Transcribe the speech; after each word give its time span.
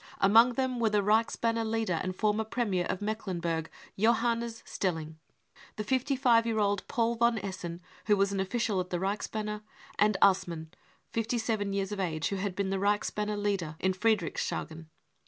Among 0.17 0.53
them 0.53 0.79
were 0.79 0.89
the 0.89 1.03
Reichsbanner 1.03 1.63
leader 1.63 1.99
and 2.01 2.15
former 2.15 2.43
premier 2.43 2.85
of 2.89 3.03
Mecklenburg, 3.03 3.69
Johannes 3.99 4.63
Stelling; 4.65 5.19
the 5.75 5.83
fifty 5.83 6.15
five 6.15 6.43
year 6.47 6.57
old 6.57 6.87
Paul 6.87 7.13
von 7.13 7.37
Essen, 7.37 7.81
who 8.07 8.17
was 8.17 8.31
an 8.33 8.39
official 8.39 8.81
in 8.81 8.89
the 8.89 8.97
Reichsbanner; 8.97 9.61
and 9.99 10.17
Assmann, 10.19 10.71
fifty 11.11 11.37
seven 11.37 11.71
years 11.71 11.91
of 11.91 11.99
age, 11.99 12.29
who 12.29 12.37
had 12.37 12.55
been 12.55 12.71
Reichsbanner 12.71 13.37
leader 13.37 13.75
in 13.79 13.93
Friedrichshagen. 13.93 14.87